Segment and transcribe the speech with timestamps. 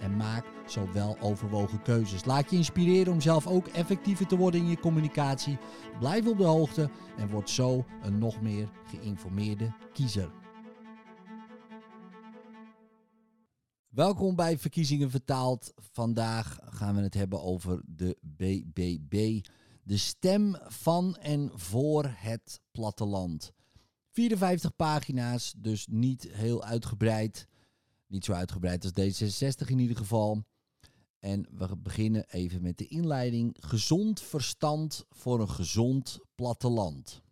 [0.00, 2.24] en maak zo wel overwogen keuzes.
[2.24, 5.58] Laat je inspireren om zelf ook effectiever te worden in je communicatie.
[5.98, 10.30] Blijf op de hoogte en word zo een nog meer geïnformeerde kiezer.
[13.88, 15.72] Welkom bij Verkiezingen Vertaald.
[15.76, 19.40] Vandaag gaan we het hebben over de BBB.
[19.82, 23.52] De stem van en voor het platteland.
[24.10, 27.48] 54 pagina's, dus niet heel uitgebreid.
[28.08, 30.44] Niet zo uitgebreid als D66 in ieder geval.
[31.18, 33.56] En we beginnen even met de inleiding.
[33.60, 37.22] Gezond verstand voor een gezond platteland.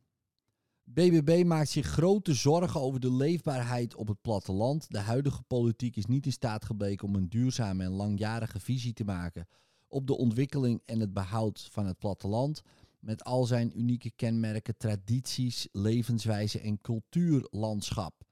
[0.84, 4.90] BBB maakt zich grote zorgen over de leefbaarheid op het platteland.
[4.90, 9.04] De huidige politiek is niet in staat gebleken om een duurzame en langjarige visie te
[9.04, 9.46] maken
[9.88, 12.62] op de ontwikkeling en het behoud van het platteland.
[13.00, 18.24] Met al zijn unieke kenmerken, tradities, levenswijze en cultuurlandschap.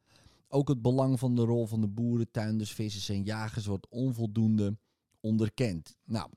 [0.54, 4.78] Ook het belang van de rol van de boeren, tuinders, vissers en jagers wordt onvoldoende
[5.20, 5.96] onderkend.
[6.04, 6.30] Nou,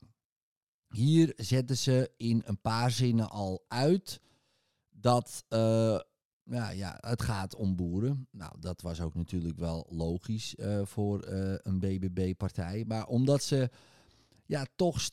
[0.88, 4.20] hier zetten ze in een paar zinnen al uit
[4.90, 6.00] dat uh,
[6.74, 8.28] ja, het gaat om boeren.
[8.30, 12.84] Nou, dat was ook natuurlijk wel logisch uh, voor uh, een BBB-partij.
[12.84, 13.70] Maar omdat ze
[14.46, 15.10] ja, toch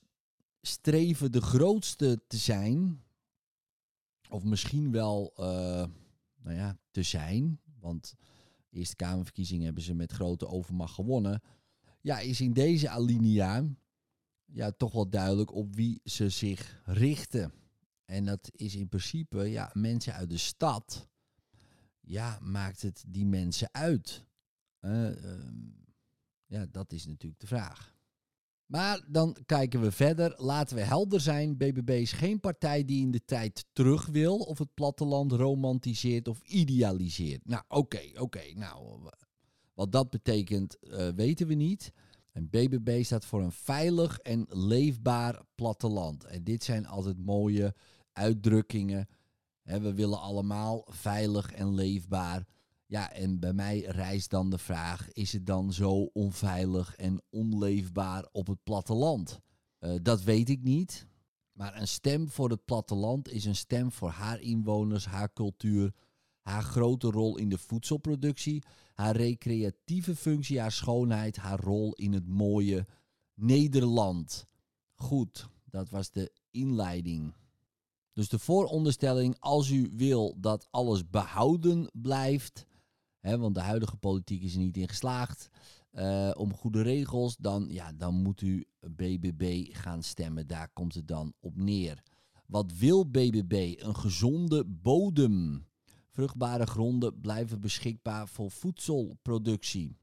[0.62, 3.04] streven de grootste te zijn,
[4.30, 8.16] of misschien wel nou ja, te zijn, want
[8.76, 11.42] Eerste Kamerverkiezingen hebben ze met grote overmacht gewonnen.
[12.02, 13.64] Ja, is in deze alinea
[14.46, 17.54] ja, toch wel duidelijk op wie ze zich richten.
[18.06, 21.10] En dat is in principe, ja, mensen uit de stad.
[22.00, 24.26] Ja, maakt het die mensen uit?
[24.82, 25.48] Uh, uh,
[26.46, 27.95] ja, dat is natuurlijk de vraag.
[28.66, 30.34] Maar dan kijken we verder.
[30.38, 31.58] Laten we helder zijn.
[31.58, 36.42] BBB is geen partij die in de tijd terug wil of het platteland romantiseert of
[36.42, 37.48] idealiseert.
[37.48, 38.44] Nou, oké, oké.
[38.54, 39.10] Nou,
[39.74, 41.92] wat dat betekent uh, weten we niet.
[42.32, 46.24] En BBB staat voor een veilig en leefbaar platteland.
[46.24, 47.76] En dit zijn altijd mooie
[48.14, 49.08] uitdrukkingen.
[49.62, 52.46] We willen allemaal veilig en leefbaar.
[52.96, 58.28] Ja, en bij mij rijst dan de vraag: is het dan zo onveilig en onleefbaar
[58.32, 59.40] op het platteland?
[59.80, 61.08] Uh, dat weet ik niet.
[61.52, 65.94] Maar een stem voor het platteland is een stem voor haar inwoners, haar cultuur,
[66.42, 68.64] haar grote rol in de voedselproductie,
[68.94, 72.88] haar recreatieve functie, haar schoonheid, haar rol in het mooie
[73.34, 74.46] Nederland.
[74.94, 77.34] Goed, dat was de inleiding.
[78.14, 82.66] Dus de vooronderstelling, als u wil dat alles behouden blijft,
[83.34, 85.50] want de huidige politiek is er niet in geslaagd.
[85.94, 90.48] Uh, om goede regels, dan, ja, dan moet u BBB gaan stemmen.
[90.48, 92.04] Daar komt het dan op neer.
[92.46, 93.76] Wat wil BBB?
[93.78, 95.68] Een gezonde bodem.
[96.10, 99.98] Vruchtbare gronden blijven beschikbaar voor voedselproductie.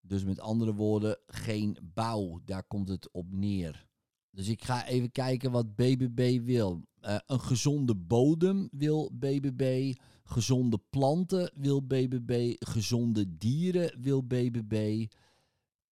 [0.00, 2.40] Dus met andere woorden, geen bouw.
[2.44, 3.86] Daar komt het op neer.
[4.36, 6.82] Dus ik ga even kijken wat BBB wil.
[7.02, 9.94] Uh, een gezonde bodem wil BBB.
[10.24, 12.54] Gezonde planten wil BBB.
[12.58, 15.06] Gezonde dieren wil BBB.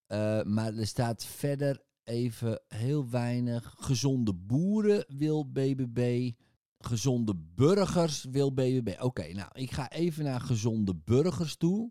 [0.08, 3.74] Uh, maar er staat verder even heel weinig.
[3.78, 6.30] Gezonde boeren wil BBB.
[6.78, 8.94] Gezonde burgers wil BBB.
[9.00, 11.90] Oké, nou, ik ga even naar gezonde burgers toe.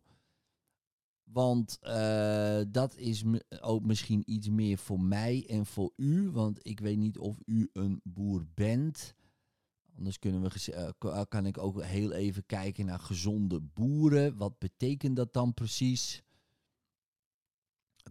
[1.34, 3.24] Want uh, dat is
[3.62, 6.30] ook misschien iets meer voor mij en voor u.
[6.30, 9.16] Want ik weet niet of u een boer bent.
[9.98, 14.38] Anders kunnen we, uh, kan ik ook heel even kijken naar gezonde boeren.
[14.38, 16.24] Wat betekent dat dan precies?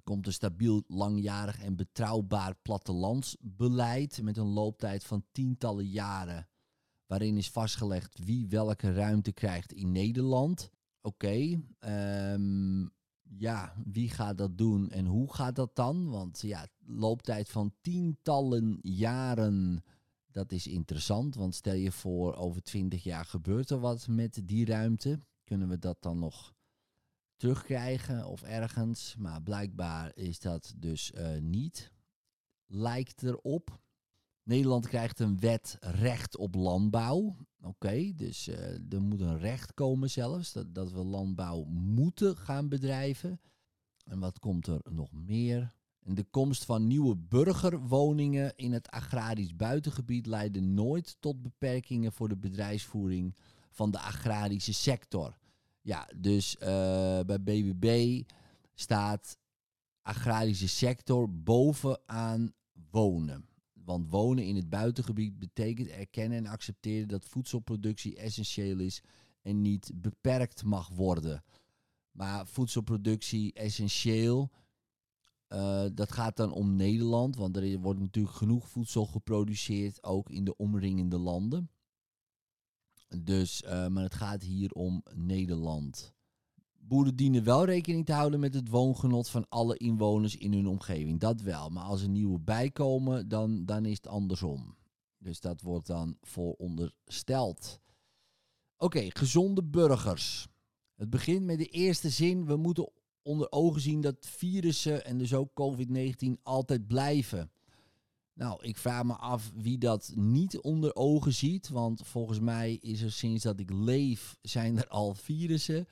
[0.05, 6.49] Komt een stabiel, langjarig en betrouwbaar plattelandsbeleid met een looptijd van tientallen jaren.
[7.06, 10.70] Waarin is vastgelegd wie welke ruimte krijgt in Nederland.
[11.00, 11.64] Oké, okay,
[12.35, 12.93] um,
[13.38, 16.11] ja, wie gaat dat doen en hoe gaat dat dan?
[16.11, 19.84] Want ja, looptijd van tientallen jaren,
[20.31, 21.34] dat is interessant.
[21.34, 25.20] Want stel je voor, over twintig jaar gebeurt er wat met die ruimte.
[25.44, 26.55] Kunnen we dat dan nog
[27.37, 29.17] terugkrijgen of ergens?
[29.19, 31.93] Maar blijkbaar is dat dus uh, niet.
[32.67, 33.81] Lijkt erop.
[34.43, 37.37] Nederland krijgt een wet recht op landbouw.
[37.62, 42.69] Oké, dus uh, er moet een recht komen zelfs, dat, dat we landbouw moeten gaan
[42.69, 43.41] bedrijven.
[44.05, 45.75] En wat komt er nog meer?
[46.05, 52.37] De komst van nieuwe burgerwoningen in het agrarisch buitengebied leidde nooit tot beperkingen voor de
[52.37, 53.37] bedrijfsvoering
[53.71, 55.39] van de agrarische sector.
[55.81, 56.65] Ja, dus uh,
[57.21, 58.23] bij BBB
[58.75, 59.39] staat
[60.03, 62.53] agrarische sector bovenaan
[62.91, 63.51] wonen.
[63.84, 69.02] Want wonen in het buitengebied betekent erkennen en accepteren dat voedselproductie essentieel is
[69.43, 71.44] en niet beperkt mag worden.
[72.11, 74.50] Maar voedselproductie essentieel,
[75.49, 80.44] uh, dat gaat dan om Nederland, want er wordt natuurlijk genoeg voedsel geproduceerd, ook in
[80.44, 81.70] de omringende landen.
[83.19, 86.14] Dus, uh, maar het gaat hier om Nederland.
[86.93, 91.21] Boeren dienen wel rekening te houden met het woongenot van alle inwoners in hun omgeving.
[91.21, 91.69] Dat wel.
[91.69, 94.77] Maar als er nieuwe bijkomen, dan, dan is het andersom.
[95.19, 97.81] Dus dat wordt dan voorondersteld.
[98.77, 100.49] Oké, gezonde burgers.
[100.94, 102.47] Het begint met de eerste zin.
[102.47, 102.91] We moeten
[103.23, 107.50] onder ogen zien dat virussen en dus ook COVID-19 altijd blijven.
[108.35, 111.69] Nou, ik vraag me af wie dat niet onder ogen ziet.
[111.69, 115.87] Want volgens mij is er sinds dat ik leef, zijn er al virussen.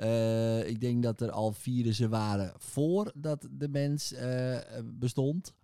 [0.00, 5.54] Uh, ik denk dat er al virussen waren voordat de mens uh, bestond.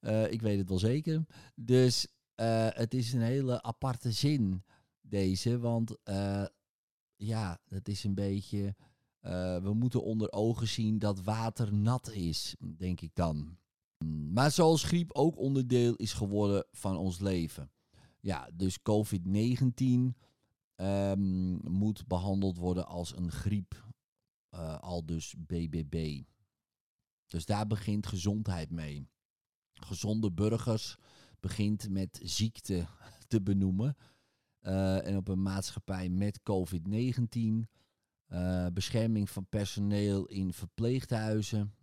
[0.00, 1.24] Uh, ik weet het wel zeker.
[1.54, 2.06] Dus
[2.74, 4.62] het is een hele aparte zin,
[5.00, 5.58] deze.
[5.58, 5.96] Want
[7.16, 8.74] ja, het is een beetje.
[9.62, 13.58] we moeten onder ogen zien dat water nat is, denk ik dan.
[14.32, 17.70] Maar zoals griep ook onderdeel is geworden van ons leven.
[18.20, 20.14] Ja, dus COVID-19
[20.76, 23.84] um, moet behandeld worden als een griep.
[24.54, 26.22] Uh, al dus BBB.
[27.26, 29.08] Dus daar begint gezondheid mee.
[29.72, 30.96] Gezonde burgers
[31.40, 32.86] begint met ziekte
[33.28, 33.96] te benoemen.
[34.62, 37.40] Uh, en op een maatschappij met COVID-19.
[38.28, 41.74] Uh, bescherming van personeel in verpleeghuizen.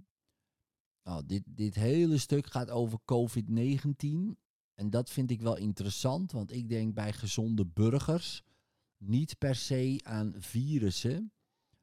[1.04, 4.42] Nou, dit, dit hele stuk gaat over COVID-19.
[4.74, 8.44] En dat vind ik wel interessant, want ik denk bij gezonde burgers
[9.06, 11.34] niet per se aan virussen,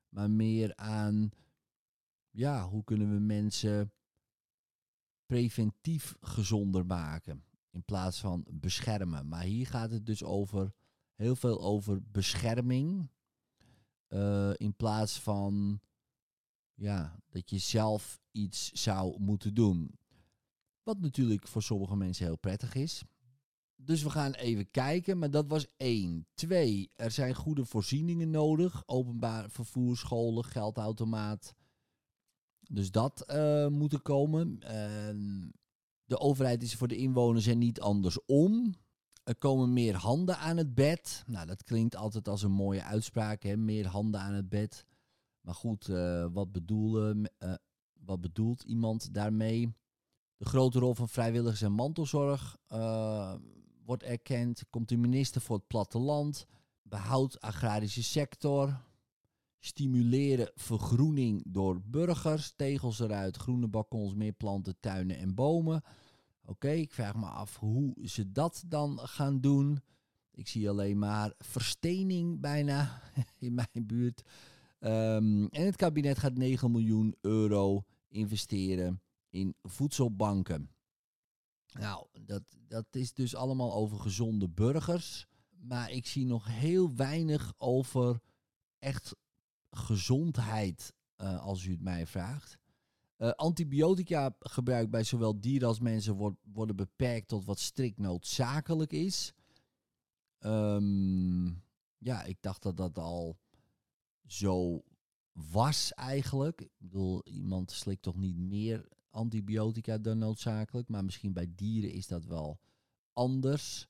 [0.09, 1.31] maar meer aan,
[2.31, 3.93] ja, hoe kunnen we mensen
[5.27, 9.29] preventief gezonder maken in plaats van beschermen.
[9.29, 10.73] Maar hier gaat het dus over
[11.15, 13.11] heel veel over bescherming
[14.09, 15.81] uh, in plaats van
[16.75, 19.99] ja, dat je zelf iets zou moeten doen.
[20.83, 23.05] Wat natuurlijk voor sommige mensen heel prettig is.
[23.83, 26.27] Dus we gaan even kijken, maar dat was één.
[26.35, 28.83] Twee, er zijn goede voorzieningen nodig.
[28.87, 31.55] Openbaar vervoer, scholen, geldautomaat.
[32.61, 34.61] Dus dat uh, moet er komen.
[34.63, 35.51] Uh,
[36.05, 38.75] de overheid is voor de inwoners en niet andersom.
[39.25, 41.23] Er komen meer handen aan het bed.
[41.27, 43.57] Nou, dat klinkt altijd als een mooie uitspraak, hè?
[43.57, 44.87] meer handen aan het bed.
[45.41, 47.55] Maar goed, uh, wat, bedoelen, uh,
[47.93, 49.75] wat bedoelt iemand daarmee?
[50.37, 52.57] De grote rol van vrijwilligers en mantelzorg
[53.91, 54.65] wordt erkend.
[54.71, 56.47] Komt de minister voor het platteland.
[56.83, 58.81] Behoud agrarische sector.
[59.59, 62.53] Stimuleren vergroening door burgers.
[62.57, 65.83] Tegels eruit, groene balkons, meer planten, tuinen en bomen.
[66.45, 69.81] Oké, ik vraag me af hoe ze dat dan gaan doen.
[70.31, 73.03] Ik zie alleen maar verstening bijna
[73.47, 74.23] in mijn buurt.
[74.81, 80.71] Um, en het kabinet gaat 9 miljoen euro investeren in voedselbanken.
[81.73, 85.27] Nou, dat, dat is dus allemaal over gezonde burgers.
[85.51, 88.21] Maar ik zie nog heel weinig over
[88.79, 89.15] echt
[89.71, 92.59] gezondheid, uh, als u het mij vraagt.
[93.19, 98.93] Uh, antibiotica gebruik bij zowel dieren als mensen wordt, worden beperkt tot wat strikt noodzakelijk
[98.93, 99.33] is.
[100.39, 101.63] Um,
[101.99, 103.39] ja, ik dacht dat dat al
[104.27, 104.83] zo
[105.33, 106.61] was eigenlijk.
[106.61, 110.89] Ik bedoel, iemand slikt toch niet meer antibiotica dan noodzakelijk.
[110.89, 112.61] Maar misschien bij dieren is dat wel
[113.13, 113.89] anders.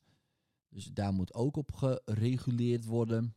[0.69, 3.35] Dus daar moet ook op gereguleerd worden.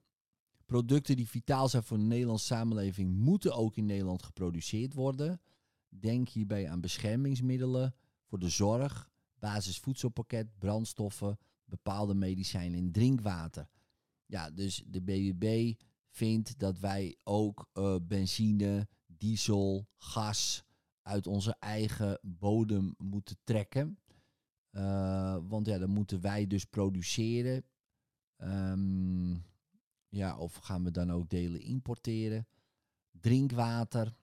[0.64, 5.40] Producten die vitaal zijn voor de Nederlandse samenleving moeten ook in Nederland geproduceerd worden.
[5.88, 13.68] Denk hierbij aan beschermingsmiddelen voor de zorg, basisvoedselpakket, brandstoffen, bepaalde medicijnen en drinkwater.
[14.26, 15.74] Ja, dus de BBB
[16.08, 20.64] vindt dat wij ook uh, benzine, diesel, gas
[21.04, 23.98] uit onze eigen bodem moeten trekken.
[24.70, 27.64] Uh, want ja, dan moeten wij dus produceren.
[28.36, 29.44] Um,
[30.08, 32.46] ja, of gaan we dan ook delen importeren?
[33.10, 34.16] Drinkwater.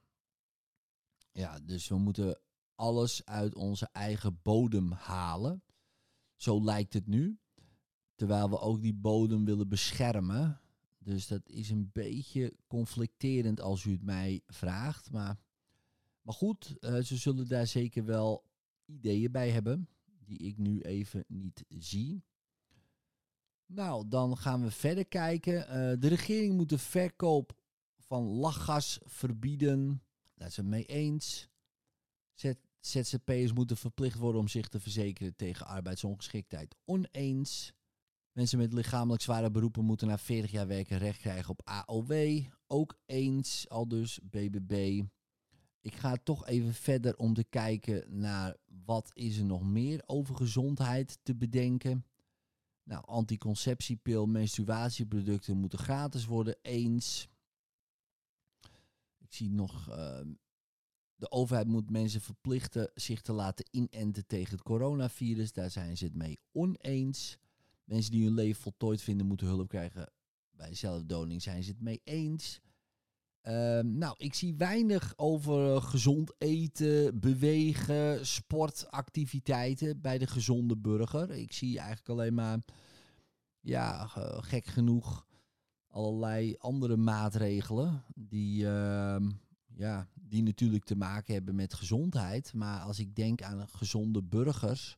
[1.31, 2.39] Ja, dus we moeten
[2.75, 5.63] alles uit onze eigen bodem halen.
[6.35, 7.39] Zo lijkt het nu.
[8.15, 10.61] Terwijl we ook die bodem willen beschermen.
[10.97, 15.11] Dus dat is een beetje conflicterend als u het mij vraagt.
[15.11, 15.39] Maar
[16.21, 18.45] Maar goed, ze zullen daar zeker wel
[18.85, 22.23] ideeën bij hebben, die ik nu even niet zie.
[23.65, 25.99] Nou, dan gaan we verder kijken.
[25.99, 27.59] de regering moet de verkoop
[27.97, 30.03] van lachgas verbieden.
[30.35, 31.49] Daar zijn we mee eens.
[32.79, 36.75] ZZP'ers moeten verplicht worden om zich te verzekeren tegen arbeidsongeschiktheid.
[36.85, 37.73] Oneens.
[38.31, 42.41] Mensen met lichamelijk zware beroepen moeten na 40 jaar werken recht krijgen op AOW.
[42.67, 45.03] Ook eens, al dus BBB.
[45.81, 50.35] Ik ga toch even verder om te kijken naar wat is er nog meer over
[50.35, 52.05] gezondheid te bedenken.
[52.83, 56.57] Nou, anticonceptiepil, menstruatieproducten moeten gratis worden.
[56.61, 57.27] Eens.
[59.17, 60.33] Ik zie nog ehm,
[61.21, 65.53] de overheid moet mensen verplichten zich te laten inenten tegen het coronavirus.
[65.53, 67.37] Daar zijn ze het mee oneens.
[67.83, 70.11] Mensen die hun leven voltooid vinden moeten hulp krijgen
[70.51, 71.41] bij zelfdoding.
[71.41, 72.61] Zijn ze het mee eens.
[73.41, 81.31] Ehm, nou, ik zie weinig over gezond eten, bewegen, sportactiviteiten bij de gezonde burger.
[81.31, 82.59] Ik zie eigenlijk alleen maar,
[83.59, 84.05] ja,
[84.41, 85.25] gek genoeg,
[85.87, 89.15] allerlei andere maatregelen die, uh,
[89.73, 92.53] ja, die natuurlijk te maken hebben met gezondheid.
[92.53, 94.97] Maar als ik denk aan gezonde burgers,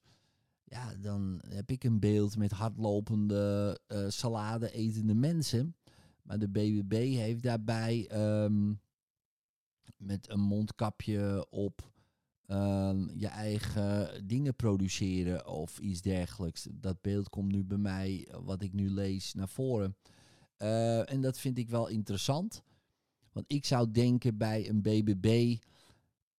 [0.64, 5.76] ja, dan heb ik een beeld met hardlopende uh, salade etende mensen.
[6.24, 8.10] Maar de BBB heeft daarbij
[8.44, 8.82] um,
[9.98, 11.92] met een mondkapje op
[12.48, 16.68] um, je eigen dingen produceren of iets dergelijks.
[16.72, 19.96] Dat beeld komt nu bij mij, wat ik nu lees, naar voren.
[20.58, 22.64] Uh, en dat vind ik wel interessant.
[23.32, 25.58] Want ik zou denken bij een BBB,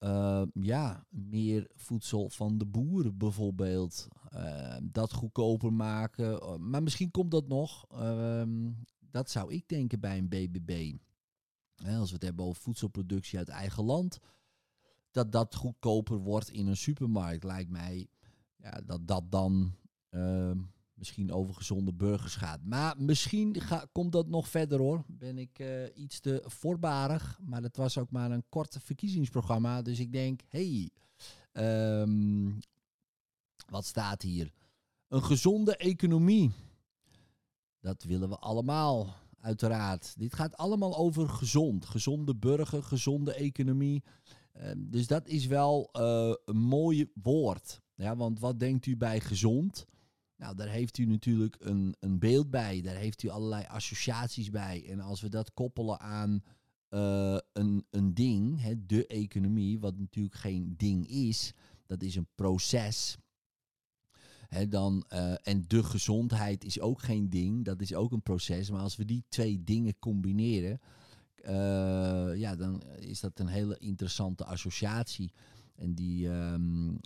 [0.00, 4.09] uh, ja, meer voedsel van de boeren bijvoorbeeld.
[4.83, 6.33] Dat goedkoper maken.
[6.33, 7.87] Uh, maar misschien komt dat nog.
[9.14, 10.97] Ehm, dat zou ik denken bij een BBB.
[11.85, 14.18] als we het hebben over voedselproductie uit eigen land.
[15.11, 18.09] Dat dat goedkoper wordt in een supermarkt, lijkt mij.
[18.56, 19.75] Ja, dat dat dan
[20.11, 20.59] ehm,
[20.94, 22.64] misschien over gezonde burgers gaat.
[22.64, 23.56] Maar misschien
[23.92, 25.04] komt dat nog verder hoor.
[25.06, 27.38] Ben ik uh, iets te voorbarig.
[27.42, 29.83] Maar het was ook maar een kort verkiezingsprogramma.
[29.83, 30.90] Dus ik denk, hey,
[31.52, 32.59] um,
[33.66, 34.52] wat staat hier?
[35.09, 36.52] Een gezonde economie.
[37.85, 40.14] Dat willen we allemaal, uiteraard.
[40.19, 41.85] Dit gaat allemaal over gezond.
[41.85, 44.03] Gezonde burger, gezonde economie.
[44.57, 47.81] Uh, dus dat is wel uh, een mooi woord.
[47.95, 49.87] Ja, want wat denkt u bij gezond?
[50.37, 52.81] Nou, daar heeft u natuurlijk een, een beeld bij.
[52.81, 54.85] Daar heeft u allerlei associaties bij.
[54.88, 56.43] En als we dat koppelen aan
[56.91, 61.53] uh, een, een ding, hè, de economie, wat natuurlijk geen ding is,
[61.87, 63.17] dat is een proces.
[64.68, 68.70] Dan, uh, en de gezondheid is ook geen ding, dat is ook een proces.
[68.70, 70.80] Maar als we die twee dingen combineren,
[71.42, 75.32] uh, ja, dan is dat een hele interessante associatie.
[75.75, 77.00] En die, um,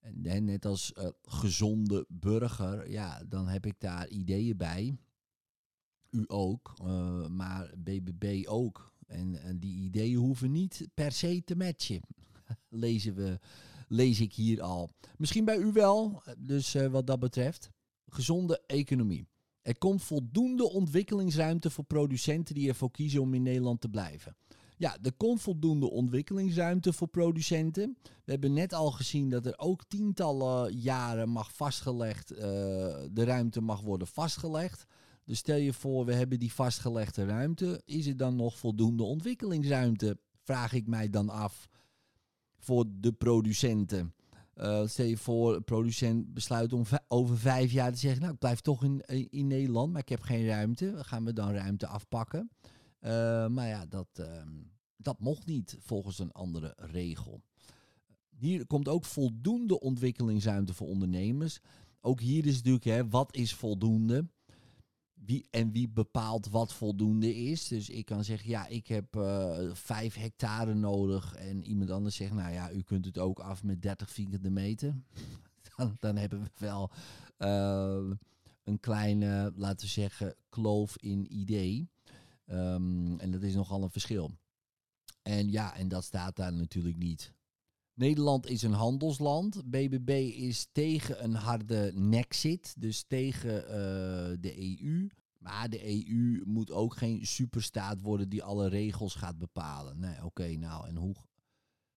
[0.00, 4.96] en, net als uh, gezonde burger, ja, dan heb ik daar ideeën bij.
[6.10, 6.74] U ook,
[7.28, 8.94] maar BBB ook.
[9.06, 12.00] En, en, die ideeën hoeven niet per se te matchen.
[12.68, 13.38] Lezen we,
[13.86, 14.90] lees ik hier al.
[15.16, 17.70] Misschien bij u wel, dus uh, wat dat betreft.
[18.06, 19.28] Gezonde economie.
[19.62, 24.36] Er komt voldoende ontwikkelingsruimte voor producenten die ervoor kiezen om in Nederland te blijven.
[24.76, 27.96] Ja, er komt voldoende ontwikkelingsruimte voor producenten.
[28.02, 32.38] We hebben net al gezien dat er ook tientallen jaren mag vastgelegd, uh,
[33.12, 34.86] de ruimte mag worden vastgelegd.
[35.24, 37.82] Dus stel je voor, we hebben die vastgelegde ruimte.
[37.84, 40.18] Is er dan nog voldoende ontwikkelingsruimte?
[40.42, 41.68] Vraag ik mij dan af
[42.66, 44.14] voor de producenten.
[44.56, 48.38] Uh, stel je voor, een producent besluit om over vijf jaar te zeggen: Nou, ik
[48.38, 50.94] blijf toch in, in Nederland, maar ik heb geen ruimte.
[50.96, 52.50] Gaan we dan ruimte afpakken?
[53.00, 53.10] Uh,
[53.46, 54.26] maar ja, dat, uh,
[54.96, 57.42] dat mocht niet volgens een andere regel.
[58.36, 61.60] Hier komt ook voldoende ontwikkelingsruimte voor ondernemers.
[62.00, 64.28] Ook hier is natuurlijk, hè, wat is voldoende?
[65.26, 67.68] Wie, en wie bepaalt wat voldoende is.
[67.68, 71.34] Dus ik kan zeggen, ja, ik heb uh, vijf hectare nodig.
[71.34, 74.94] En iemand anders zegt, nou ja, u kunt het ook af met 30 vierkante meter.
[75.76, 76.90] dan, dan hebben we wel
[77.38, 78.16] uh,
[78.64, 81.88] een kleine, laten we zeggen, kloof in idee.
[82.46, 84.30] Um, en dat is nogal een verschil.
[85.22, 87.32] En ja, en dat staat daar natuurlijk niet.
[87.96, 89.70] Nederland is een handelsland.
[89.70, 95.08] BBB is tegen een harde nexit, dus tegen uh, de EU.
[95.38, 99.98] Maar de EU moet ook geen superstaat worden die alle regels gaat bepalen.
[99.98, 101.14] Nee, oké, nou, en hoe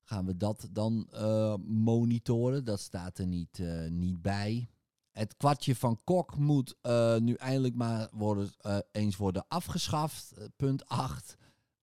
[0.03, 2.65] gaan we dat dan uh, monitoren?
[2.65, 4.69] Dat staat er niet, uh, niet bij.
[5.11, 6.75] Het kwartje van Kok moet
[7.19, 8.49] nu eindelijk maar worden,
[8.91, 10.33] eens worden afgeschaft.
[10.55, 11.37] Punt 8.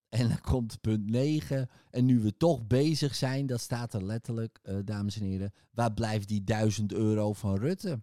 [0.09, 1.69] En dan komt punt 9.
[1.89, 5.53] En nu we toch bezig zijn, dat staat er letterlijk, uh, dames en heren.
[5.71, 8.01] Waar blijft die 1000 euro van Rutte?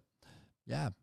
[0.63, 0.95] Ja,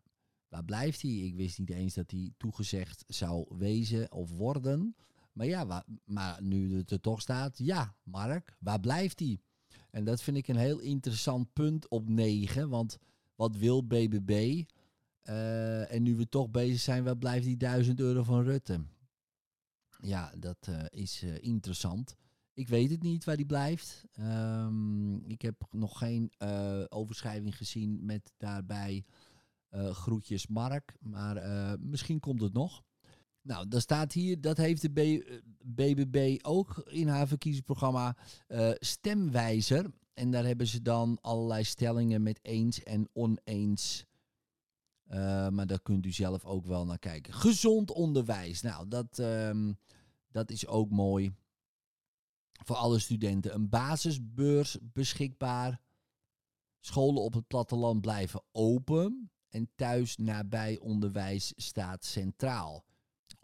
[0.47, 1.25] waar blijft die?
[1.25, 4.95] Ik wist niet eens dat die toegezegd zou wezen of worden.
[5.31, 9.41] Maar ja, maar nu het er toch staat, ja, Mark, waar blijft die?
[9.89, 12.69] En dat vind ik een heel interessant punt op 9.
[12.69, 12.97] Want
[13.35, 14.63] wat wil BBB?
[15.23, 18.81] Uh, en nu we toch bezig zijn, waar blijft die 1000 euro van Rutte?
[20.05, 22.15] Ja, dat uh, is uh, interessant.
[22.53, 24.05] Ik weet het niet waar die blijft.
[24.19, 26.31] Um, ik heb nog geen
[26.89, 29.05] overschrijving gezien met daarbij
[29.71, 30.95] groetjes Mark.
[30.99, 31.43] Maar
[31.79, 32.83] misschien komt het nog.
[33.41, 35.23] Nou, daar staat hier, dat heeft de
[35.63, 38.15] BBB ook in haar verkiezingsprogramma,
[38.79, 39.91] stemwijzer.
[40.13, 44.05] En daar hebben ze dan allerlei stellingen met eens en oneens
[45.13, 47.33] uh, maar daar kunt u zelf ook wel naar kijken.
[47.33, 48.61] Gezond onderwijs.
[48.61, 49.77] Nou, dat, um,
[50.31, 51.33] dat is ook mooi.
[52.63, 53.53] Voor alle studenten.
[53.53, 55.81] Een basisbeurs beschikbaar.
[56.79, 59.31] Scholen op het platteland blijven open.
[59.49, 62.85] En thuis nabij onderwijs staat centraal.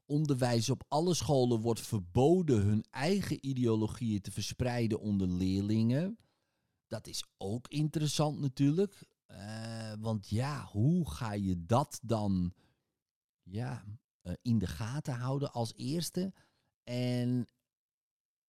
[0.06, 6.18] Onderwijs op alle scholen wordt verboden hun eigen ideologieën te verspreiden onder leerlingen.
[6.88, 9.04] Dat is ook interessant natuurlijk.
[9.32, 12.54] Uh, want ja, hoe ga je dat dan
[13.44, 13.86] ja,
[14.24, 16.34] uh, in de gaten houden als eerste?
[16.84, 17.48] En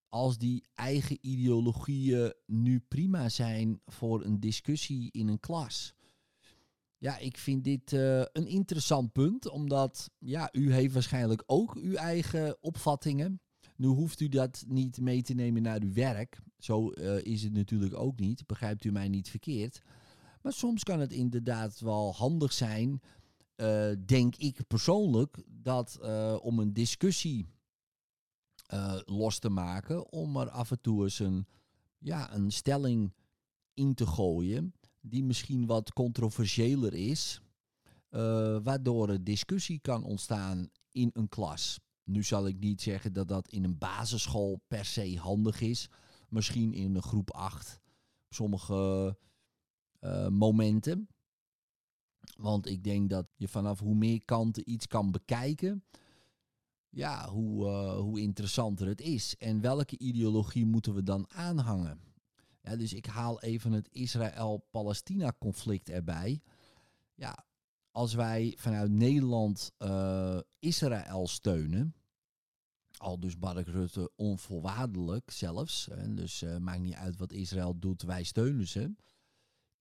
[0.09, 5.95] als die eigen ideologieën nu prima zijn voor een discussie in een klas.
[6.97, 11.95] Ja, ik vind dit uh, een interessant punt, omdat ja, u heeft waarschijnlijk ook uw
[11.95, 13.41] eigen opvattingen.
[13.77, 16.41] Nu hoeft u dat niet mee te nemen naar uw werk.
[16.59, 16.89] Zo
[17.23, 18.47] is het natuurlijk ook niet.
[18.47, 19.83] Begrijpt u mij niet verkeerd?
[20.41, 23.01] Maar soms kan het inderdaad wel handig zijn,
[23.57, 27.47] uh, denk ik persoonlijk, dat uh, om een discussie
[28.73, 31.47] uh, los te maken, om er af en toe eens een,
[31.99, 33.15] ja, een stelling
[33.75, 37.41] in te gooien die misschien wat controversiëler is,
[38.63, 41.79] waardoor er discussie kan ontstaan in een klas.
[42.05, 45.89] Nu zal ik niet zeggen dat dat in een basisschool per se handig is.
[46.29, 47.81] Misschien in een groep 8.
[48.29, 49.17] Sommige
[50.01, 51.09] uh, momenten.
[52.37, 55.85] Want ik denk dat je vanaf hoe meer kanten iets kan bekijken,
[56.89, 59.37] ja, hoe, uh, hoe interessanter het is.
[59.37, 62.01] En welke ideologie moeten we dan aanhangen?
[62.63, 66.43] Ja, dus ik haal even het Israël-Palestina-conflict erbij.
[67.15, 67.45] Ja,
[67.91, 71.95] als wij vanuit Nederland uh, Israël steunen,
[72.97, 78.23] al dus Mark Rutte onvoorwaardelijk zelfs, en dus maakt niet uit wat Israël doet, wij
[78.23, 78.95] steunen ze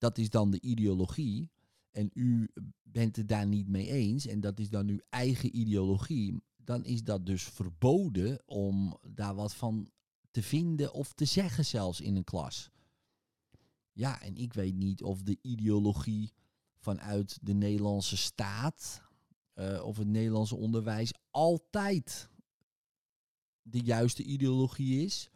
[0.00, 1.50] dat is dan de ideologie.
[1.90, 2.50] En u
[2.82, 4.26] bent het daar niet mee eens.
[4.26, 6.42] En dat is dan uw eigen ideologie.
[6.56, 9.90] Dan is dat dus verboden om daar wat van
[10.30, 12.70] te vinden of te zeggen zelfs in een klas.
[13.92, 16.32] Ja, en ik weet niet of de ideologie
[16.78, 19.02] vanuit de Nederlandse staat
[19.54, 22.28] uh, of het Nederlandse onderwijs altijd
[23.62, 25.30] de juiste ideologie is.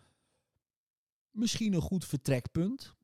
[1.31, 2.95] Misschien een goed vertrekpunt.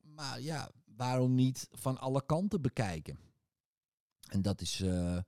[0.00, 3.18] Maar ja, waarom niet van alle kanten bekijken?
[4.28, 5.18] En dat is, uh,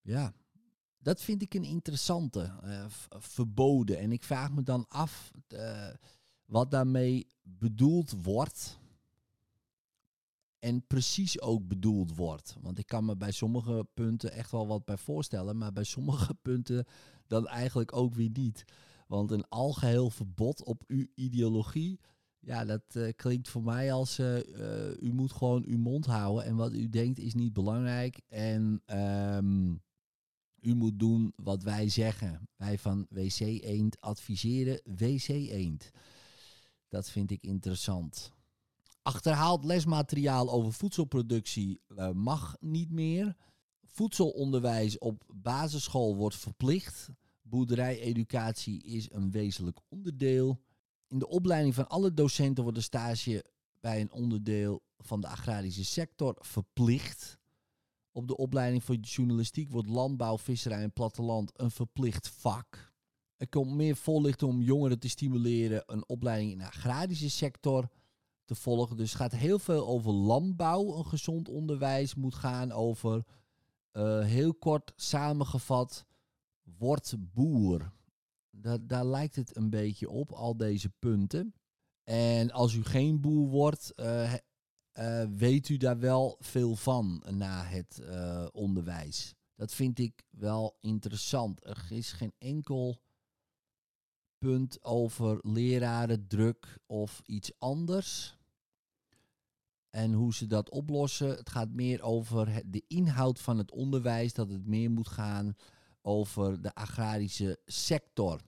[0.00, 0.34] ja,
[0.98, 3.98] dat vind ik een interessante, uh, verboden.
[3.98, 5.88] En ik vraag me dan af uh,
[6.44, 8.78] wat daarmee bedoeld wordt.
[10.58, 12.56] En precies ook bedoeld wordt.
[12.60, 15.58] Want ik kan me bij sommige punten echt wel wat bij voorstellen.
[15.58, 16.86] Maar bij sommige punten
[17.26, 18.64] dan eigenlijk ook weer niet.
[19.06, 22.00] Want een algeheel verbod op uw ideologie
[22.48, 26.44] ja, dat uh, klinkt voor mij als uh, uh, u moet gewoon uw mond houden
[26.44, 28.20] en wat u denkt is niet belangrijk.
[28.28, 29.82] En um,
[30.60, 32.48] u moet doen wat wij zeggen.
[32.56, 35.90] Wij van WC Eend adviseren WC Eend.
[36.88, 38.32] Dat vind ik interessant.
[39.02, 41.80] Achterhaald lesmateriaal over voedselproductie
[42.12, 43.36] mag niet meer.
[43.86, 47.10] Voedselonderwijs op basisschool wordt verplicht.
[47.42, 50.60] Boerderijeducatie is een wezenlijk onderdeel.
[51.08, 53.44] In de opleiding van alle docenten wordt de stage
[53.80, 57.38] bij een onderdeel van de agrarische sector verplicht.
[58.12, 62.92] Op de opleiding voor journalistiek wordt landbouw, visserij en platteland een verplicht vak.
[63.36, 67.88] Er komt meer voorlichting om jongeren te stimuleren een opleiding in de agrarische sector
[68.44, 68.96] te volgen.
[68.96, 70.96] Dus het gaat heel veel over landbouw.
[70.96, 73.24] Een gezond onderwijs moet gaan over,
[73.92, 76.06] uh, heel kort samengevat,
[76.62, 77.92] word boer.
[78.80, 81.54] Daar, lijkt het een beetje op, al deze punten.
[82.04, 84.34] En als u geen boer wordt, uh,
[84.98, 89.34] uh, weet u daar wel veel van na het uh, onderwijs.
[89.54, 91.66] Dat vind ik wel interessant.
[91.66, 93.00] Er is geen enkel
[94.38, 98.36] punt over leraren, druk of iets anders.
[99.90, 101.28] En hoe ze dat oplossen.
[101.28, 104.32] Het gaat meer over de inhoud van het onderwijs.
[104.32, 105.56] Dat het meer moet gaan
[106.02, 108.40] over de agrarische sector.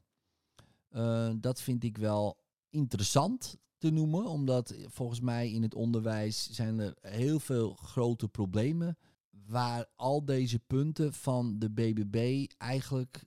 [0.96, 2.38] Uh, dat vind ik wel
[2.70, 8.98] interessant te noemen, omdat volgens mij in het onderwijs zijn er heel veel grote problemen
[9.46, 13.26] waar al deze punten van de BBB eigenlijk,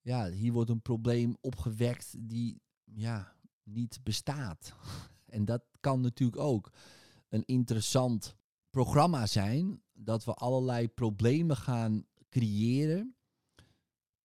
[0.00, 4.72] ja, hier wordt een probleem opgewekt die, ja, niet bestaat.
[5.24, 6.70] En dat kan natuurlijk ook
[7.28, 8.36] een interessant
[8.70, 13.14] programma zijn, dat we allerlei problemen gaan creëren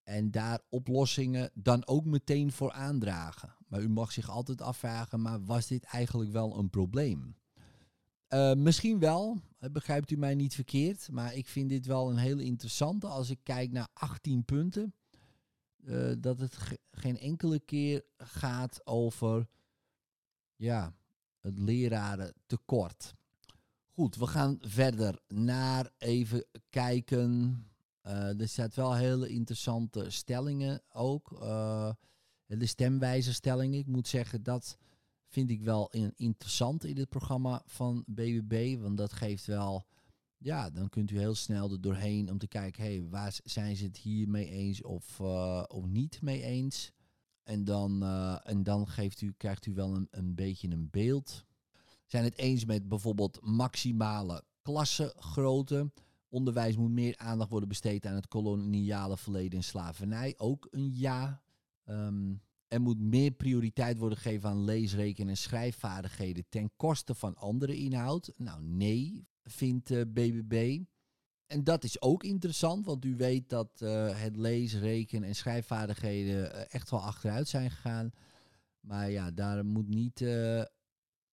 [0.09, 3.55] en daar oplossingen dan ook meteen voor aandragen.
[3.67, 7.35] Maar u mag zich altijd afvragen, maar was dit eigenlijk wel een probleem?
[8.29, 9.41] Uh, misschien wel,
[9.71, 13.07] begrijpt u mij niet verkeerd, maar ik vind dit wel een hele interessante.
[13.07, 14.93] Als ik kijk naar 18 punten,
[15.83, 16.57] uh, dat het
[16.91, 19.47] geen enkele keer gaat over
[20.55, 20.93] ja,
[21.39, 23.13] het leraren tekort.
[23.91, 27.53] Goed, we gaan verder naar even kijken.
[28.03, 31.31] Uh, er staat wel hele interessante stellingen ook.
[31.31, 31.91] Uh,
[32.45, 33.79] de stemwijzerstellingen.
[33.79, 34.77] Ik moet zeggen, dat
[35.27, 38.77] vind ik wel interessant in het programma van BBB.
[38.79, 39.85] Want dat geeft wel,
[40.37, 43.75] ja, dan kunt u heel snel er doorheen om te kijken, hé, hey, waar zijn
[43.75, 46.91] ze het hier mee eens of, uh, of niet mee eens?
[47.43, 48.03] En dan,
[48.43, 51.45] en dan geeft u, krijgt u wel een, een beetje een beeld.
[52.05, 55.91] Zijn het eens met bijvoorbeeld maximale klassengrootte?
[56.29, 60.33] Onderwijs moet meer aandacht worden besteed aan het koloniale verleden en slavernij.
[60.37, 61.41] Ook een ja.
[61.85, 67.35] Um, er moet meer prioriteit worden gegeven aan lees, rekenen en schrijfvaardigheden ten koste van
[67.35, 68.33] andere inhoud.
[68.37, 70.83] Nou, nee, vindt uh, eh, BBB.
[71.45, 76.55] En dat is ook interessant, want u weet dat uh, het lees, rekenen en schrijfvaardigheden
[76.55, 78.11] uh, echt wel achteruit zijn gegaan.
[78.79, 80.21] Maar ja, daar moet niet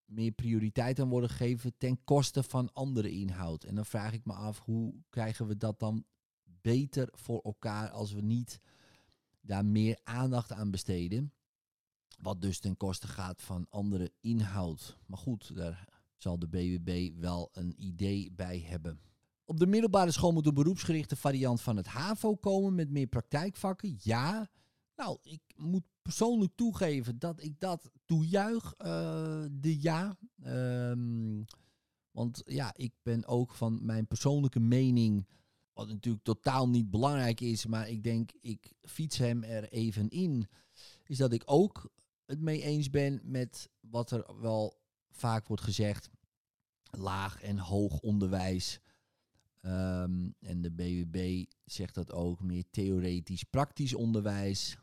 [0.07, 3.65] meer prioriteit aan worden gegeven ten koste van andere inhoud.
[3.65, 6.05] En dan vraag ik me af, hoe krijgen we dat dan
[6.61, 8.61] beter voor elkaar als we niet
[9.41, 11.33] daar meer aandacht aan besteden.
[12.19, 14.99] Wat dus ten koste gaat van andere inhoud.
[15.07, 19.01] Maar goed, daar zal de BWB wel een idee bij hebben.
[19.45, 23.97] Op de middelbare school moet een beroepsgerichte variant van het HAVO komen met meer praktijkvakken.
[24.03, 24.49] Ja.
[24.97, 30.17] Nou, ik moet persoonlijk toegeven dat ik dat toejuich, uh, de ja.
[30.45, 31.45] Um,
[32.11, 35.27] want ja, ik ben ook van mijn persoonlijke mening
[35.73, 40.49] wat natuurlijk totaal niet belangrijk is, maar ik denk, ik fiets hem er even in.
[41.07, 41.91] Is dat ik ook
[42.27, 44.81] het mee eens ben met wat er wel
[45.11, 46.11] vaak wordt gezegd.
[46.91, 48.81] Laag en hoog onderwijs.
[49.63, 54.79] Um, en de BWB zegt dat ook, meer theoretisch praktisch onderwijs.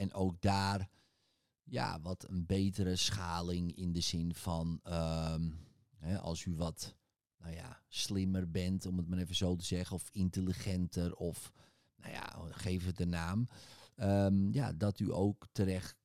[0.00, 0.88] En ook daar,
[1.62, 5.58] ja, wat een betere schaling in de zin van, um,
[5.96, 6.96] hè, als u wat
[7.36, 11.52] nou ja, slimmer bent, om het maar even zo te zeggen, of intelligenter, of
[11.96, 13.48] nou ja, geef het een naam.
[13.96, 15.96] Um, ja, dat u ook terecht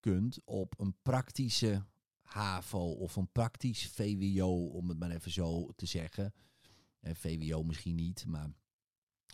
[0.00, 1.84] kunt op een praktische
[2.20, 6.34] HAVO of een praktisch VWO, om het maar even zo te zeggen.
[7.00, 8.50] En VWO misschien niet, maar,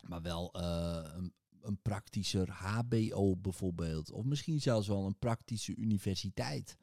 [0.09, 1.35] maar wel uh, een,
[1.67, 4.11] een praktischer HBO bijvoorbeeld.
[4.11, 6.77] Of misschien zelfs wel een praktische universiteit.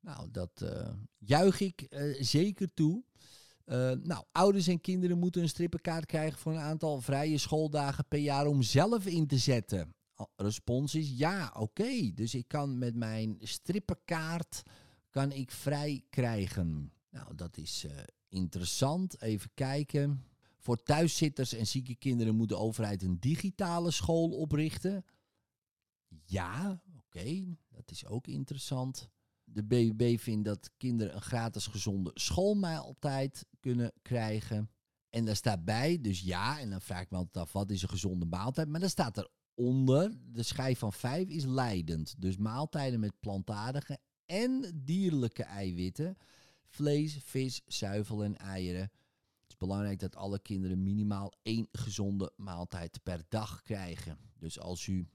[0.00, 3.04] Nou, dat uh, juich ik uh, zeker toe.
[3.66, 8.18] Uh, nou, ouders en kinderen moeten een strippenkaart krijgen voor een aantal vrije schooldagen per
[8.18, 9.94] jaar om zelf in te zetten.
[10.36, 12.10] Respons is ja, oké.
[12.14, 14.62] Dus ik kan met mijn strippenkaart
[15.10, 16.92] kan ik vrij krijgen.
[17.10, 17.86] Nou, dat is
[18.28, 19.22] interessant.
[19.22, 20.24] Even kijken.
[20.60, 25.04] Voor thuiszitters en zieke kinderen moet de overheid een digitale school oprichten.
[26.24, 27.56] Ja, oké.
[27.68, 29.10] Dat is ook interessant
[29.52, 34.70] de BBB vindt dat kinderen een gratis gezonde schoolmaaltijd kunnen krijgen.
[35.10, 37.82] En daar staat bij, dus ja, en dan vraag ik me altijd af, wat is
[37.82, 38.68] een gezonde maaltijd?
[38.68, 42.14] Maar dan staat er onder, de schijf van 5 is leidend.
[42.18, 46.16] Dus maaltijden met plantaardige en dierlijke eiwitten.
[46.66, 48.90] Vlees, vis, zuivel en eieren.
[49.60, 54.18] Belangrijk dat alle kinderen minimaal één gezonde maaltijd per dag krijgen.
[54.38, 55.08] Dus als u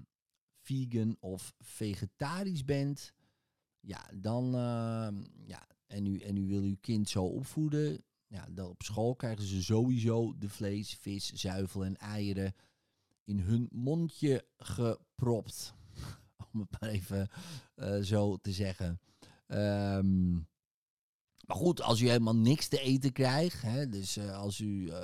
[0.61, 3.13] vegan of vegetarisch bent,
[3.79, 5.07] ja, dan, uh,
[5.45, 9.45] ja, en u, en u wil uw kind zo opvoeden, ja, dan op school krijgen
[9.45, 12.55] ze sowieso de vlees, vis, zuivel en eieren
[13.23, 15.73] in hun mondje gepropt.
[16.53, 17.29] Om het maar even
[17.75, 18.99] uh, zo te zeggen.
[19.47, 20.47] Um,
[21.45, 24.95] maar goed, als u helemaal niks te eten krijgt, hè, dus uh, als u uh,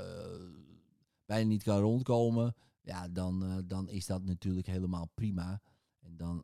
[1.25, 5.61] bijna niet kan rondkomen, ja, dan, dan is dat natuurlijk helemaal prima.
[5.99, 6.43] En dan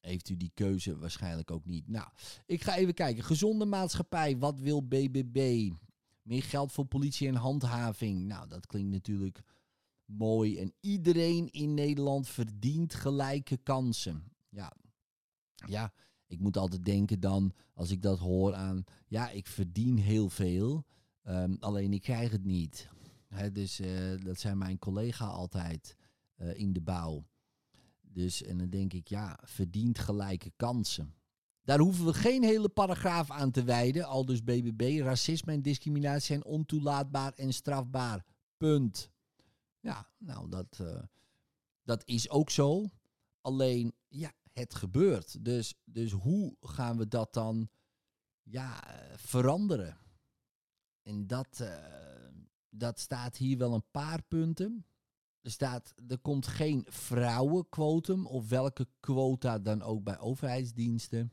[0.00, 1.88] heeft u die keuze waarschijnlijk ook niet.
[1.88, 2.08] Nou,
[2.46, 3.24] ik ga even kijken.
[3.24, 5.70] Gezonde maatschappij, wat wil BBB?
[6.22, 8.26] Meer geld voor politie en handhaving.
[8.26, 9.42] Nou, dat klinkt natuurlijk
[10.04, 10.58] mooi.
[10.58, 14.32] En iedereen in Nederland verdient gelijke kansen.
[14.48, 14.72] Ja,
[15.66, 15.92] ja
[16.30, 18.84] ik moet altijd denken dan, als ik dat hoor aan...
[19.06, 20.84] Ja, ik verdien heel veel,
[21.22, 22.88] ehm, alleen ik krijg het niet.
[23.52, 25.96] dus uh, dat zijn mijn collega altijd
[26.36, 27.24] uh, in de bouw.
[28.00, 31.14] Dus, en dan denk ik, ja, verdient gelijke kansen.
[31.62, 34.04] Daar hoeven we geen hele paragraaf aan te wijden.
[34.04, 38.24] Al dus BBB, racisme en discriminatie zijn ontoelaatbaar en strafbaar.
[38.56, 39.10] Punt.
[39.80, 41.02] Ja, nou, dat, uh,
[41.84, 42.90] dat is ook zo.
[43.40, 45.44] Alleen, ja, het gebeurt.
[45.44, 47.68] Dus, dus hoe gaan we dat dan
[48.42, 48.82] ja,
[49.16, 49.98] veranderen?
[51.02, 51.76] En dat, uh,
[52.68, 54.84] dat staat hier wel een paar punten.
[55.42, 61.32] Er staat, er komt geen vrouwenquotum of welke quota dan ook bij overheidsdiensten.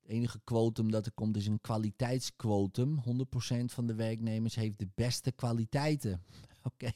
[0.00, 3.02] Het enige quotum dat er komt is een kwaliteitsquotum.
[3.02, 6.24] 100% van de werknemers heeft de beste kwaliteiten.
[6.62, 6.92] Oké,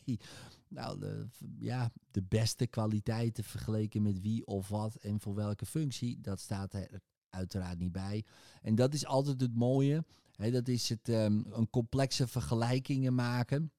[0.69, 1.29] nou de,
[1.59, 6.73] ja, de beste kwaliteiten vergeleken met wie of wat en voor welke functie, dat staat
[6.73, 7.01] er
[7.31, 8.25] uiteraard niet bij.
[8.63, 10.05] En dat is altijd het mooie.
[10.37, 13.73] Dat is het um, een complexe vergelijkingen maken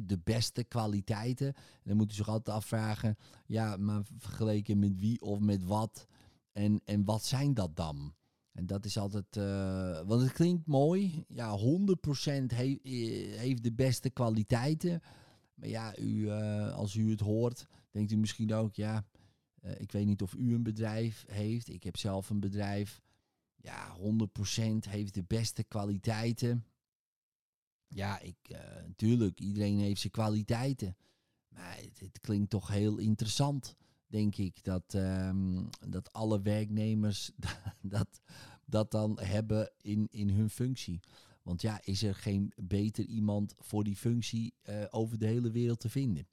[0.00, 1.46] de beste kwaliteiten.
[1.46, 6.06] En dan moet u zich altijd afvragen, ja, maar vergeleken met wie of met wat.
[6.52, 8.14] En, en wat zijn dat dan?
[8.52, 11.24] En dat is altijd, uh, want het klinkt mooi.
[11.28, 15.00] Ja, 100% he, eh, heeft de beste kwaliteiten.
[15.58, 19.04] Maar ja, u, uh, als u het hoort, denkt u misschien ook, ja,
[19.62, 21.68] uh, ik weet niet of u een bedrijf heeft.
[21.68, 23.02] Ik heb zelf een bedrijf.
[23.56, 24.00] Ja, 100%
[24.88, 26.64] heeft de beste kwaliteiten.
[27.88, 28.36] Ja, ik,
[28.86, 30.96] natuurlijk, iedereen heeft zijn kwaliteiten.
[31.48, 37.30] Maar het, klinkt toch heel interessant, denk ik, dat, um, dat alle werknemers
[37.82, 38.20] dat,
[38.64, 41.00] dat dan hebben in, in hun functie.
[41.48, 45.80] Want ja, is er geen beter iemand voor die functie uh, over de hele wereld
[45.80, 46.28] te vinden?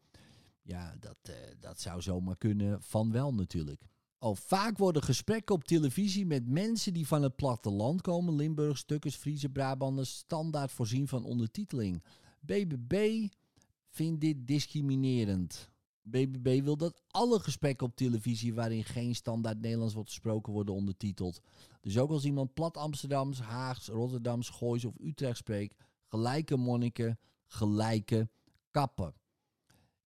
[0.61, 3.81] Ja, dat, uh, dat zou zomaar kunnen van wel natuurlijk.
[4.17, 9.15] Al vaak worden gesprekken op televisie met mensen die van het platteland komen, Limburg, Stukkers,
[9.15, 12.03] Friese, Brabanders, standaard voorzien van ondertiteling.
[12.39, 13.27] BBB
[13.89, 15.69] vindt dit discriminerend.
[16.07, 21.41] BBB wil dat alle gesprekken op televisie waarin geen standaard Nederlands wordt gesproken worden ondertiteld.
[21.81, 25.75] Dus ook als iemand plat Amsterdams, Haags, Rotterdams, Goois of Utrecht spreekt,
[26.07, 28.29] gelijke monniken, gelijke
[28.71, 29.13] kappen.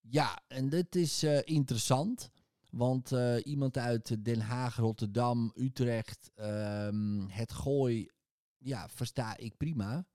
[0.01, 2.29] Ja, en dit is uh, interessant.
[2.69, 8.09] Want uh, iemand uit Den Haag, Rotterdam, Utrecht, um, het gooi,
[8.57, 10.05] ja, versta ik prima.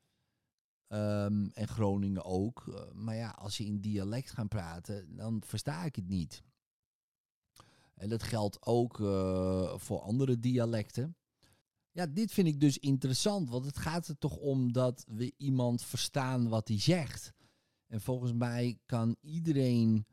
[0.95, 2.65] Um, en Groningen ook.
[2.69, 6.43] Uh, maar ja, als je in dialect gaat praten, dan versta ik het niet.
[7.95, 11.17] En dat geldt ook uh, voor andere dialecten.
[11.91, 15.83] Ja, dit vind ik dus interessant, want het gaat er toch om dat we iemand
[15.83, 17.33] verstaan wat hij zegt.
[17.87, 20.07] En volgens mij kan iedereen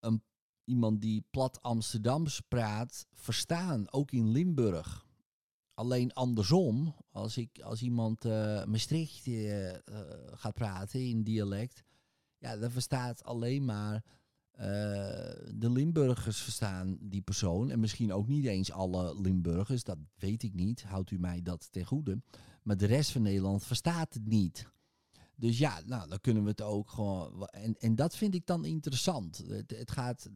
[0.00, 0.22] een
[0.64, 5.06] iemand die plat Amsterdams praat verstaan, ook in Limburg.
[5.80, 9.74] Alleen andersom, als, ik, als iemand uh, Maastricht uh, uh,
[10.32, 11.82] gaat praten in dialect,
[12.38, 14.04] ja, dan verstaat alleen maar
[15.54, 17.70] de Limburgers verstaan die persoon.
[17.70, 21.72] En misschien ook niet eens alle Limburgers, dat weet ik niet, houdt u mij dat
[21.72, 22.22] ten goede.
[22.62, 24.68] Maar de rest van Nederland verstaat het niet.
[25.36, 27.46] Dus ja, nou, dan kunnen we het ook gewoon.
[27.46, 29.44] En, en dat vind ik dan interessant.
[29.66, 30.30] Het gaat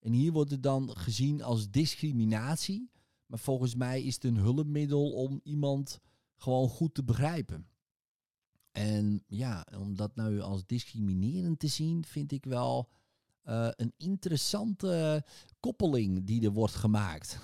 [0.00, 2.90] en hier wordt het dan gezien als discriminatie.
[3.28, 6.00] Maar volgens mij is het een hulpmiddel om iemand
[6.36, 7.68] gewoon goed te begrijpen.
[8.72, 12.88] En ja, om dat nou als discriminerend te zien, vind ik wel
[13.44, 15.24] uh, een interessante
[15.60, 17.38] koppeling die er wordt gemaakt.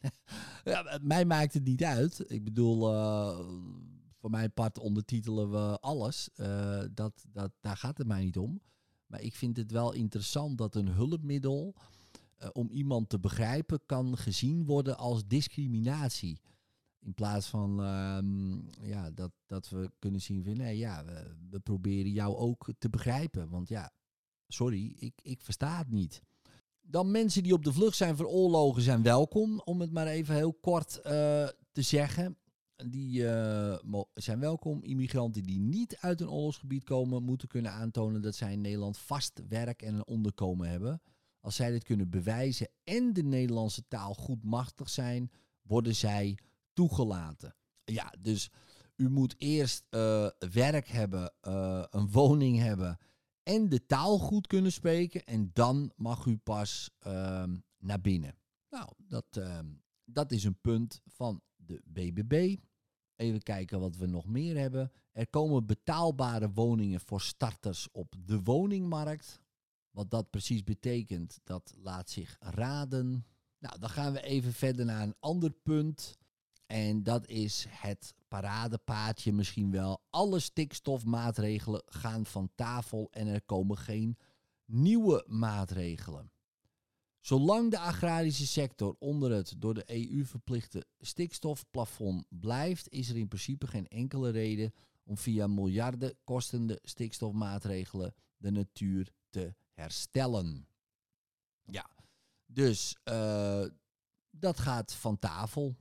[0.64, 2.24] ja, mij maakt het niet uit.
[2.30, 3.38] Ik bedoel, uh,
[4.16, 6.28] voor mijn part ondertitelen we alles.
[6.36, 8.60] Uh, dat, dat, daar gaat het mij niet om.
[9.06, 11.74] Maar ik vind het wel interessant dat een hulpmiddel
[12.42, 16.40] uh, om iemand te begrijpen kan gezien worden als discriminatie.
[17.00, 21.04] In plaats van um, ja, dat, dat we kunnen zien van nee, ja,
[21.50, 23.48] we, proberen jou ook te begrijpen.
[23.48, 23.92] Want ja,
[24.48, 26.22] sorry, ik, ik versta het niet.
[26.82, 30.34] Dan mensen die op de vlucht zijn voor oorlogen zijn welkom, om het maar even
[30.34, 31.02] heel kort uh,
[31.72, 32.36] te zeggen.
[32.76, 34.82] Die uh, zijn welkom.
[34.82, 39.42] Immigranten die niet uit een oorlogsgebied komen, moeten kunnen aantonen dat zij in Nederland vast
[39.48, 41.00] werk en een onderkomen hebben.
[41.44, 45.30] Als zij dit kunnen bewijzen en de Nederlandse taal goed machtig zijn,
[45.62, 46.38] worden zij
[46.72, 47.54] toegelaten.
[47.84, 48.50] Ja, dus
[48.96, 52.98] u moet eerst uh, werk hebben, uh, een woning hebben
[53.42, 55.24] en de taal goed kunnen spreken.
[55.24, 57.44] En dan mag u pas uh,
[57.78, 58.34] naar binnen.
[58.70, 59.66] Nou, dat, ehm,
[60.04, 62.56] dat is een punt van de BBB.
[63.16, 64.92] Even kijken wat we nog meer hebben.
[65.12, 69.42] Er komen betaalbare woningen voor starters op de woningmarkt.
[69.94, 73.26] Wat dat precies betekent, dat laat zich raden.
[73.58, 76.16] Nou, dan gaan we even verder naar een ander punt.
[76.66, 80.02] En dat is het paradepaadje misschien wel.
[80.10, 84.18] Alle stikstofmaatregelen gaan van tafel en er komen geen
[84.64, 86.30] nieuwe maatregelen.
[87.20, 93.28] Zolang de agrarische sector onder het door de EU verplichte stikstofplafond blijft, is er in
[93.28, 100.68] principe geen enkele reden om via miljarden kostende stikstofmaatregelen de natuur te herstellen.
[101.62, 101.90] Ja,
[102.46, 103.64] dus uh,
[104.30, 105.76] dat gaat van tafel.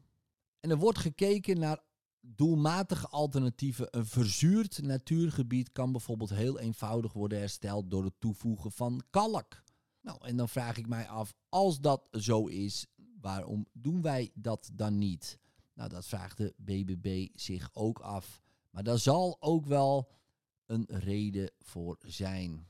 [0.59, 1.83] En er wordt gekeken naar
[2.19, 3.87] doelmatige alternatieven.
[3.89, 9.63] Een verzuurd natuurgebied kan bijvoorbeeld heel eenvoudig worden hersteld door het toevoegen van kalk.
[10.01, 12.85] Nou, en dan vraag ik mij af, als dat zo is,
[13.21, 15.39] waarom doen wij dat dan niet?
[15.73, 18.41] Nou, dat vraagt de BBB zich ook af.
[18.69, 20.09] Maar daar zal ook wel
[20.65, 22.67] een reden voor zijn.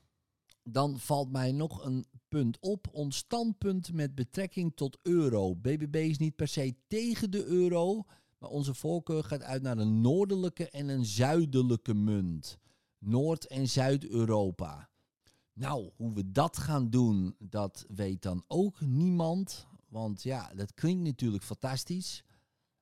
[0.63, 2.87] Dan valt mij nog een punt op.
[2.91, 5.55] Ons standpunt met betrekking tot euro.
[5.55, 8.05] BBB is niet per se tegen de euro,
[8.37, 12.57] maar onze voorkeur gaat uit naar een noordelijke en een zuidelijke munt.
[12.97, 14.89] Noord- en Zuid-Europa.
[15.53, 19.67] Nou, hoe we dat gaan doen, dat weet dan ook niemand.
[19.87, 22.23] Want ja, dat klinkt natuurlijk fantastisch.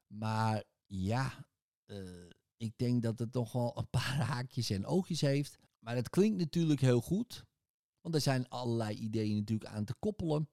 [0.08, 1.46] Maar ja,
[1.86, 5.58] uh, ik denk dat het toch wel een paar haakjes en oogjes heeft.
[5.80, 7.46] Maar het klinkt natuurlijk heel goed.
[8.02, 10.50] Want er zijn allerlei ideeën natuurlijk aan te koppelen.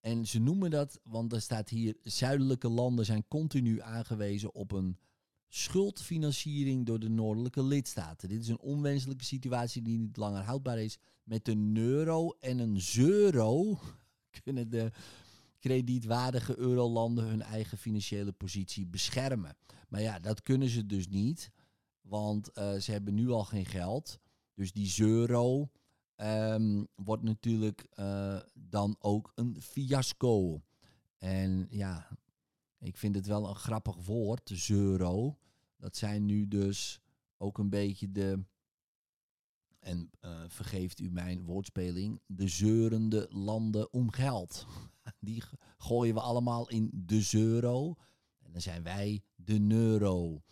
[0.00, 4.98] En ze noemen dat, want er staat hier, zuidelijke landen zijn continu aangewezen op een
[5.48, 8.28] schuldfinanciering door de noordelijke lidstaten.
[8.28, 10.98] Dit is een onwenselijke situatie die niet langer houdbaar is.
[11.22, 13.78] Met een euro en een euro
[14.42, 14.90] kunnen de
[15.58, 19.56] kredietwaardige eurolanden hun eigen financiële positie beschermen.
[19.88, 21.50] Maar ja, dat kunnen ze dus niet,
[22.00, 24.18] want uh, ze hebben nu al geen geld.
[24.54, 25.70] Dus die euro
[26.20, 30.62] um, wordt natuurlijk uh, dan ook een fiasco.
[31.16, 32.08] En ja,
[32.78, 35.38] ik vind het wel een grappig woord, euro.
[35.76, 37.00] Dat zijn nu dus
[37.36, 38.44] ook een beetje de,
[39.78, 44.66] en uh, vergeeft u mijn woordspeling, de zeurende landen om geld.
[45.20, 45.42] Die
[45.78, 47.94] gooien we allemaal in de euro.
[48.38, 50.42] En dan zijn wij de euro.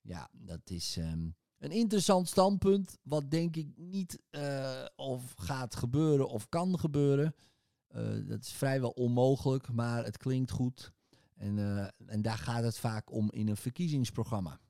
[0.00, 2.98] Ja, dat is um, een interessant standpunt.
[3.02, 7.34] Wat denk ik niet uh, of gaat gebeuren of kan gebeuren.
[7.96, 10.92] Uh, dat is vrijwel onmogelijk, maar het klinkt goed.
[11.34, 14.60] En, uh, en daar gaat het vaak om in een verkiezingsprogramma.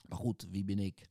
[0.00, 1.08] Maar goed, wie ben ik?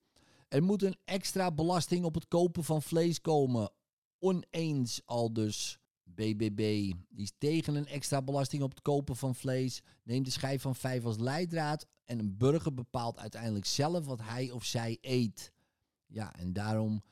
[0.47, 3.71] Er moet een extra belasting op het kopen van vlees komen.
[4.19, 6.91] Oneens al dus BBB.
[7.15, 9.81] Is tegen een extra belasting op het kopen van vlees.
[10.03, 11.87] Neemt de schijf van vijf als leidraad.
[12.05, 15.51] En een burger bepaalt uiteindelijk zelf wat hij of zij eet.
[16.05, 17.03] Ja, en daarom,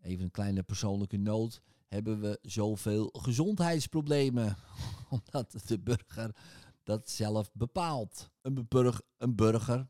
[0.00, 4.56] even een kleine persoonlijke noot, hebben we zoveel gezondheidsproblemen.
[5.10, 6.36] Omdat de burger
[6.82, 8.30] dat zelf bepaalt.
[8.42, 9.88] Een, burger, een burger,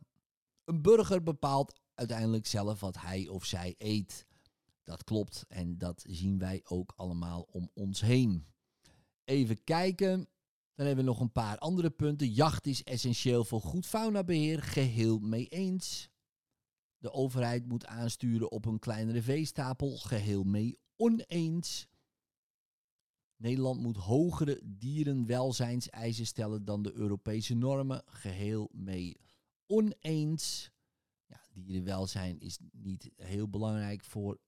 [0.65, 4.27] een burger bepaalt uiteindelijk zelf wat hij of zij eet.
[4.89, 8.47] Dat klopt en dat zien wij ook allemaal om ons heen.
[9.25, 10.29] Even kijken.
[10.75, 12.29] Dan hebben we nog een paar andere punten.
[12.29, 14.63] Jacht is essentieel voor goed faunabeheer.
[14.63, 16.11] Geheel mee eens.
[16.99, 19.97] De overheid moet aansturen op een kleinere veestapel.
[19.97, 21.89] Geheel mee oneens.
[23.37, 28.03] Nederland moet hogere dierenwelzijnseisen stellen dan de Europese normen.
[28.07, 29.17] Geheel mee
[29.67, 30.71] oneens.
[31.27, 34.39] Ja, dierenwelzijn is niet heel belangrijk voor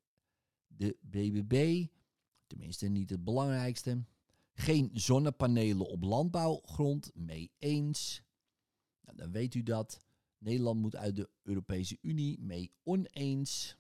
[0.81, 1.87] de BBB.
[2.47, 4.05] Tenminste, niet het belangrijkste.
[4.53, 8.23] Geen zonnepanelen op landbouwgrond, mee eens.
[9.01, 10.01] Nou, dan weet u dat.
[10.39, 13.77] Nederland moet uit de Europese Unie, mee oneens.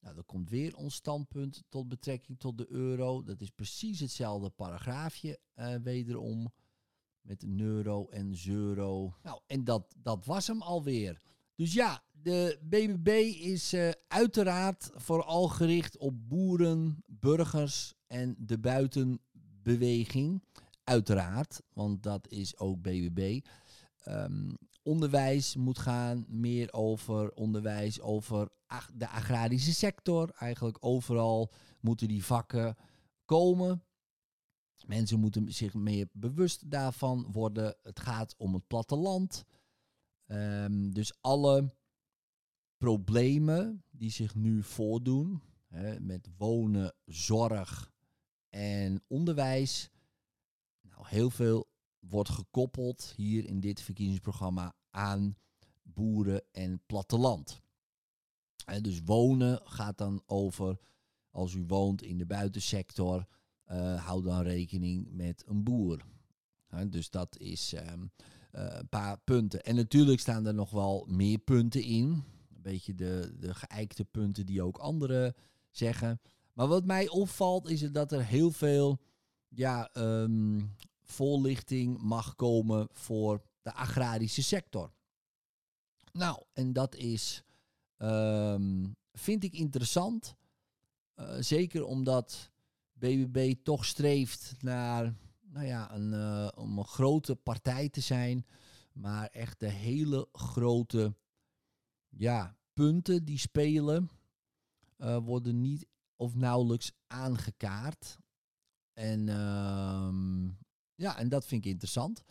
[0.00, 3.22] Nou, dan komt weer ons standpunt tot betrekking tot de euro.
[3.22, 6.52] Dat is precies hetzelfde paragraafje uh, wederom.
[7.20, 9.16] Met euro en euro.
[9.22, 11.22] Nou, en dat, dat was hem alweer.
[11.60, 13.08] Dus ja, de BBB
[13.40, 20.42] is uh, uiteraard vooral gericht op boeren, burgers en de buitenbeweging.
[20.84, 23.40] Uiteraard, want dat is ook BBB.
[24.08, 28.48] Um, onderwijs moet gaan meer over onderwijs, over
[28.94, 30.30] de agrarische sector.
[30.30, 32.76] Eigenlijk overal moeten die vakken
[33.24, 33.84] komen.
[34.86, 37.76] Mensen moeten zich meer bewust daarvan worden.
[37.82, 39.44] Het gaat om het platteland.
[40.32, 41.74] Um, dus alle
[42.76, 47.92] problemen die zich nu voordoen hè, met wonen, zorg
[48.48, 49.90] en onderwijs.
[50.80, 55.36] Nou, heel veel wordt gekoppeld hier in dit verkiezingsprogramma aan
[55.82, 57.60] boeren en platteland.
[58.64, 60.78] En dus wonen gaat dan over,
[61.30, 63.26] als u woont in de buitensector,
[63.66, 66.04] uh, hou dan rekening met een boer.
[66.88, 68.08] dus dat is ehm, eh,
[68.50, 69.62] een paar punten.
[69.62, 72.04] En natuurlijk staan er nog wel meer punten in.
[72.06, 75.34] Een beetje de, de geëikte punten die ook anderen
[75.70, 76.20] zeggen.
[76.52, 79.00] Maar wat mij opvalt is dat er heel veel
[79.48, 84.92] ja, um, voorlichting mag komen voor de agrarische sector.
[86.12, 87.42] Nou, en dat is,
[87.96, 90.34] ehm, vind ik interessant.
[91.16, 92.50] Uh, zeker omdat
[92.92, 95.14] BBB toch streeft naar
[95.50, 98.46] nou ja, een, uh, om een grote partij te zijn.
[98.92, 101.14] Maar echt de hele grote
[102.08, 104.10] ja, punten die spelen
[104.98, 105.86] uh, worden niet
[106.16, 108.18] of nauwelijks aangekaart.
[108.92, 110.08] En uh,
[110.94, 112.24] ja, en dat vind ik interessant.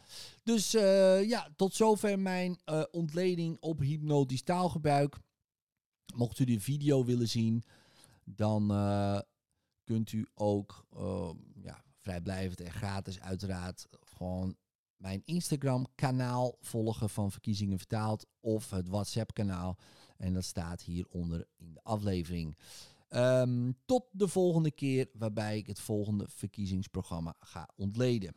[0.44, 2.60] Dus uh, ja, tot zover mijn
[2.92, 5.20] ontleding op hypnotisch taalgebruik.
[6.16, 7.64] Mocht u de video willen zien,
[8.24, 8.68] dan
[9.84, 10.88] kunt u ook
[11.54, 14.56] ja, vrijblijvend en gratis uiteraard gewoon
[14.98, 19.78] mijn Instagram kanaal volgen van Verkiezingen Vertaald of het WhatsApp kanaal.
[20.18, 22.58] En dat staat hieronder in de aflevering.
[23.10, 28.34] Um, tot de volgende keer waarbij ik het volgende verkiezingsprogramma ga ontleden.